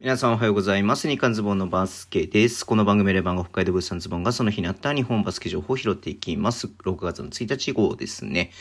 [0.00, 1.08] 皆さんおはようございます。
[1.08, 2.64] 日刊ズボンのバスケです。
[2.64, 6.68] この番組レバンが北海道物産ズボンがその日にあった日本バスケ情報を拾っていきます。
[6.68, 8.52] 6月の1日号ですね。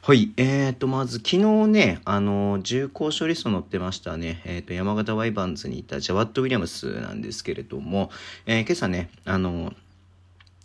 [0.00, 0.32] はい。
[0.38, 4.40] えーと、まず昨日ね、あの、重厚処理層載ってましたね。
[4.46, 8.10] えーと、山形ワイバンズにいたジャワット・ウィリアムスなんですけれども、
[8.46, 9.74] えー、今朝ね、あの、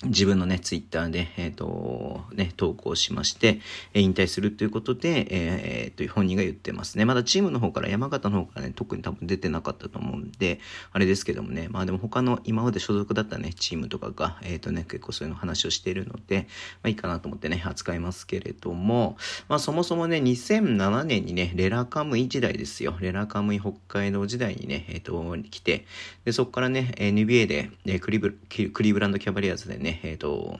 [0.03, 3.59] 自分のね、ツイッターで、えっ、ー、と、ね、投稿しまして、
[3.93, 7.05] え引退するということで、えー、と、本人が言ってますね。
[7.05, 10.59] まだチームの方から、山形の方からね、特に多分出てなかったと思うんで、
[10.91, 16.47] あれですけどもね、まあでも他の今まで所属だったね、チームとかが、えっ、ー、とね、結構そういうの話をしているので、
[16.81, 19.17] まあいいかなと思ってね、扱いますけれども、
[19.49, 22.97] まあそもそもね、2007年にね、レラカムイ時代ですよ。
[22.99, 25.85] レラカムイ北海道時代にね、えっ、と、来て、
[26.25, 28.31] で、そこからね、NBA で、えクリブ
[28.73, 30.59] クリブランドキャバリアーズでね、ね、えっ、ー、と、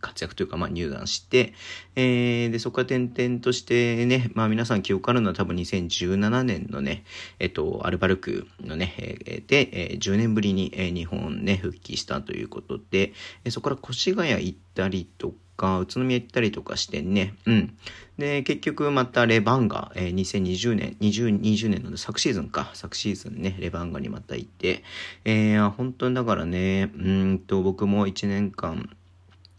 [0.00, 1.52] 活躍というか、まあ、入団して、
[1.96, 7.04] えー、で、そこから転々としてね、まあ、皆さん記憶あるのは多分2017年のね、
[7.38, 13.12] えっと、アルバルクのね、えー、で、えー、10年ぶりに、えー、日本ね、復帰したということで、
[13.44, 17.76] えー、そこから越谷行ったりとか、宇都宮行ったりとかしてね、うん。
[18.18, 24.82] で、結局またレバンガ、えー、2020年、2020年の昨シーズンか、昨シーズンね、レバンガにまた行って、
[25.24, 28.90] えー、本当にだからね、うんと、僕も1年間、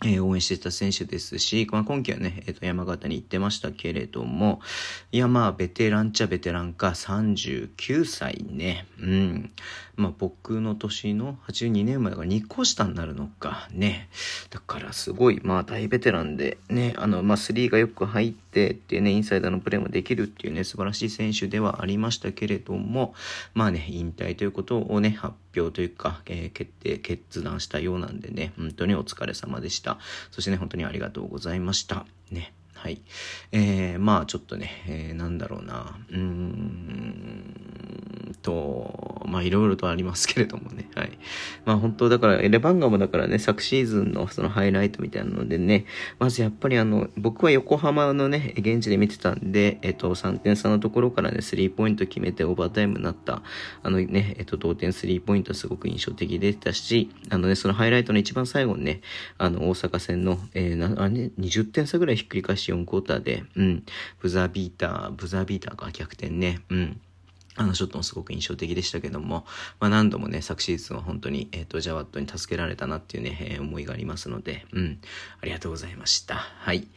[0.05, 4.61] え、応援してた選手ですし、まあ、今季はね、えっ、ー、と、山形に行ってましたけれども、
[5.11, 8.85] いや、まあ、ベテランっちゃベテランか、39歳ね。
[8.99, 9.51] うん。
[9.95, 14.09] まあ、僕の年の82年前だから2個下になるのか、ね。
[14.49, 23.13] だからすごい、まあ、大ベテランで、ね、あの、まあ、3がよく入ってっていうね、インサイダーのプレーもできるっていうね、素晴らしい選手ではありましたけれども、
[23.53, 29.92] まあね、引退ということをね、発表というか、えー、決定、決断したようなんでね、本当にお疲れ様でした。。
[30.31, 32.05] そしてね、本当にありがとうございました。
[32.31, 32.53] ね。
[32.73, 33.01] はい。
[33.51, 35.97] えー、まあちょっとね、えー、なんだろうな。
[36.09, 40.89] うーんと、まあいろいろとありますけれどもね。
[40.95, 41.17] はい。
[41.65, 45.85] まあ本当だから、エレバンガもだからね、昨シーズンのそのハイライトみたいなのでね、
[46.19, 53.41] まずやっぱりあの、僕は横浜のね、現地で見てたんで、えっと、3点差のところからね、スリーポイント決めてオーバータイムになった、
[53.81, 59.01] あのね、えっと、同点スリーポイントすごく印象的でしたし、あのね、そのハイライトの一番最後にね、
[59.37, 63.83] あの、大阪戦の、えー、な、あれ、ね20点差ぐらいひっくり返し4クォーターで、うん、
[64.19, 67.01] ブザービーター、ブザービーターか逆転ね、うん。
[67.55, 69.45] あのショットもすごく印象的でしたけども、
[69.79, 74.99] まあ何度もね、昨シーズンは本当に、えっ、ー、と、ジャワットに助けられたなっていうね、えー、思いがありますので、うん、
[75.41, 76.35] ありがとうございました。
[76.35, 76.87] はい。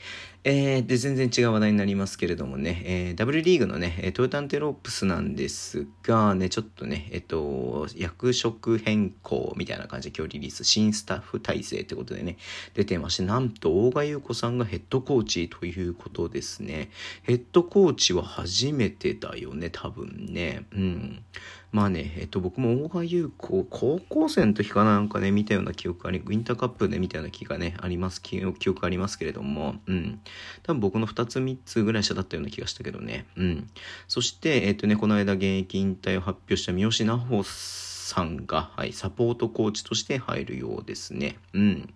[0.49, 12.37] えー、で、全然違う話題になりますけれどもね、えー、W リーグのね、トヨタンテロープスなんですが、ね、ちょっとね、えっと、役職変更みたいな感じで今日リリース、新スタッフ体制ってことでね、
[12.75, 16.91] 出てまして、なんと、大賀優子さんがヘッドコーチということですね。
[17.25, 20.46] ヘッドコーチは初めてだよね、多分ね。
[20.73, 21.23] うん。
[21.73, 30.21] まあね、えっと、僕も大賀優子、高校生の時かなんかね、見たような記憶あり、ウィンターカップで見たような気がね、あります、記憶ありますけれども、うん。
[30.63, 33.27] 多分僕の2つ3つぐらい下だったような気がしたけどね。
[33.37, 33.71] うん。
[34.09, 41.39] そして、えっとね、この間現役引退を発表した三好奈穂さんさんが、はい、サポートコーチとして入るようですね。
[41.53, 41.95] うん。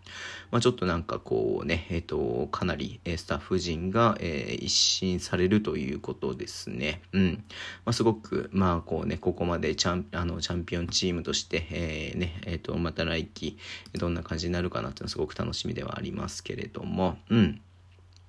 [0.50, 7.03] まあちょっとなんかこうね、えっ、と、かなりスタッフ陣が、えー、一新されるということですね。
[7.12, 7.44] うん。
[7.84, 13.56] まあすごく、まあこうね、ここまでチャンあのチャンピオンチームとして、えー、ね、えっ、と、また来季、
[13.94, 17.60] どんな感じになるかなっていうのはすごく楽しみではありますけれども、うん。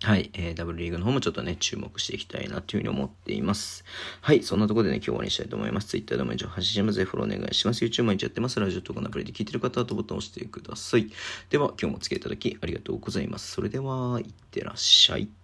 [0.03, 3.85] はい、えー、ダブルリーグの方もちょっとね、注目していきたいなというふうに思っています。
[4.21, 5.89] はい、そんなところでね、今日終わりにしたいと思います。
[5.89, 7.85] Twitter でも以上発信しますぜフォローお願いします。
[7.85, 8.59] YouTube 毎日やってます。
[8.59, 11.11] ラジオとかのアプリで聞いてる方はとボタンを押してください。
[11.51, 13.51] では、今日もお付き合いいただきありがとうございます。
[13.51, 15.40] それでは、いってらっしゃい。